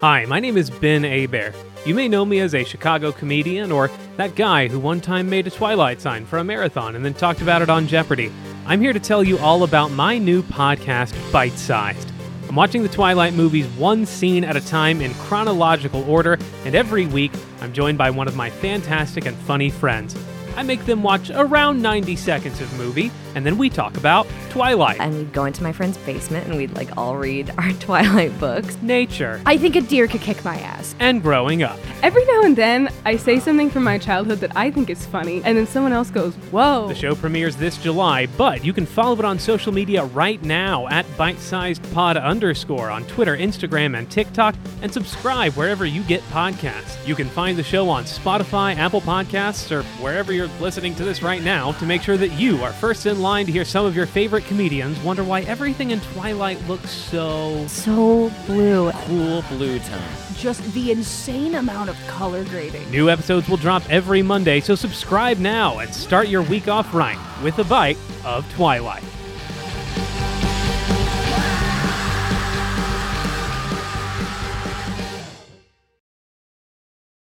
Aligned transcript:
Hi, 0.00 0.26
my 0.26 0.38
name 0.38 0.56
is 0.56 0.70
Ben 0.70 1.02
Hebert. 1.02 1.56
You 1.84 1.92
may 1.92 2.06
know 2.06 2.24
me 2.24 2.38
as 2.38 2.54
a 2.54 2.62
Chicago 2.62 3.10
comedian 3.10 3.72
or 3.72 3.90
that 4.16 4.36
guy 4.36 4.68
who 4.68 4.78
one 4.78 5.00
time 5.00 5.28
made 5.28 5.48
a 5.48 5.50
Twilight 5.50 6.00
sign 6.00 6.24
for 6.24 6.38
a 6.38 6.44
marathon 6.44 6.94
and 6.94 7.04
then 7.04 7.14
talked 7.14 7.40
about 7.40 7.62
it 7.62 7.68
on 7.68 7.88
Jeopardy. 7.88 8.30
I'm 8.64 8.80
here 8.80 8.92
to 8.92 9.00
tell 9.00 9.24
you 9.24 9.38
all 9.38 9.64
about 9.64 9.90
my 9.90 10.16
new 10.16 10.44
podcast, 10.44 11.16
Bite 11.32 11.58
Sized. 11.58 12.12
I'm 12.48 12.54
watching 12.54 12.84
the 12.84 12.88
Twilight 12.88 13.34
movies 13.34 13.66
one 13.70 14.06
scene 14.06 14.44
at 14.44 14.54
a 14.54 14.64
time 14.64 15.00
in 15.00 15.12
chronological 15.14 16.08
order, 16.08 16.38
and 16.64 16.76
every 16.76 17.06
week 17.08 17.32
I'm 17.60 17.72
joined 17.72 17.98
by 17.98 18.10
one 18.10 18.28
of 18.28 18.36
my 18.36 18.50
fantastic 18.50 19.26
and 19.26 19.36
funny 19.36 19.68
friends. 19.68 20.14
I 20.54 20.62
make 20.62 20.86
them 20.86 21.02
watch 21.02 21.30
around 21.30 21.82
90 21.82 22.14
seconds 22.14 22.60
of 22.60 22.72
movie, 22.78 23.10
and 23.34 23.44
then 23.44 23.58
we 23.58 23.68
talk 23.68 23.96
about 23.96 24.28
Twilight, 24.50 24.98
and 25.00 25.14
we'd 25.14 25.32
go 25.32 25.44
into 25.44 25.62
my 25.62 25.72
friend's 25.72 25.98
basement 25.98 26.46
and 26.46 26.56
we'd 26.56 26.74
like 26.76 26.96
all 26.96 27.16
read 27.16 27.50
our 27.58 27.70
Twilight 27.80 28.38
books. 28.40 28.76
nature, 28.82 29.40
I 29.46 29.56
think 29.58 29.76
a 29.76 29.80
deer 29.80 30.06
could 30.06 30.20
kick 30.20 30.44
my 30.44 30.56
ass. 30.58 30.94
and 31.00 31.22
growing 31.22 31.62
up. 31.62 31.78
Every 32.00 32.24
now 32.26 32.42
and 32.42 32.54
then, 32.54 32.88
I 33.04 33.16
say 33.16 33.40
something 33.40 33.70
from 33.70 33.82
my 33.82 33.98
childhood 33.98 34.38
that 34.38 34.56
I 34.56 34.70
think 34.70 34.88
is 34.88 35.04
funny, 35.04 35.42
and 35.44 35.58
then 35.58 35.66
someone 35.66 35.92
else 35.92 36.10
goes, 36.10 36.32
Whoa. 36.52 36.86
The 36.88 36.94
show 36.94 37.16
premieres 37.16 37.56
this 37.56 37.76
July, 37.76 38.26
but 38.38 38.64
you 38.64 38.72
can 38.72 38.86
follow 38.86 39.18
it 39.18 39.24
on 39.24 39.36
social 39.38 39.72
media 39.72 40.04
right 40.04 40.40
now 40.42 40.86
at 40.88 41.04
bitesizedpod 41.18 42.22
underscore 42.22 42.88
on 42.88 43.04
Twitter, 43.06 43.36
Instagram, 43.36 43.98
and 43.98 44.08
TikTok, 44.08 44.54
and 44.80 44.92
subscribe 44.92 45.54
wherever 45.54 45.84
you 45.84 46.02
get 46.04 46.22
podcasts. 46.30 47.04
You 47.04 47.16
can 47.16 47.28
find 47.28 47.58
the 47.58 47.64
show 47.64 47.88
on 47.90 48.04
Spotify, 48.04 48.76
Apple 48.76 49.00
Podcasts, 49.00 49.72
or 49.72 49.82
wherever 50.02 50.32
you're 50.32 50.48
listening 50.60 50.94
to 50.96 51.04
this 51.04 51.20
right 51.20 51.42
now 51.42 51.72
to 51.72 51.84
make 51.84 52.02
sure 52.02 52.16
that 52.16 52.32
you 52.32 52.62
are 52.62 52.72
first 52.72 53.06
in 53.06 53.20
line 53.20 53.44
to 53.46 53.52
hear 53.52 53.64
some 53.64 53.84
of 53.84 53.96
your 53.96 54.06
favorite 54.06 54.44
comedians 54.44 54.98
wonder 55.00 55.24
why 55.24 55.40
everything 55.42 55.90
in 55.90 56.00
Twilight 56.00 56.64
looks 56.68 56.90
so 56.90 57.66
So 57.66 58.30
blue. 58.46 58.92
cool 58.92 59.42
blue 59.50 59.80
tone. 59.80 60.00
Just 60.36 60.62
the 60.72 60.92
insane 60.92 61.56
amount 61.56 61.87
of 61.88 61.96
color 62.06 62.44
grading. 62.44 62.88
New 62.90 63.10
episodes 63.10 63.48
will 63.48 63.56
drop 63.56 63.82
every 63.90 64.22
Monday, 64.22 64.60
so 64.60 64.74
subscribe 64.74 65.38
now 65.38 65.78
and 65.78 65.92
start 65.92 66.28
your 66.28 66.42
week 66.42 66.68
off 66.68 66.94
right 66.94 67.18
with 67.42 67.58
a 67.58 67.64
bite 67.64 67.98
of 68.24 68.50
Twilight. 68.54 69.02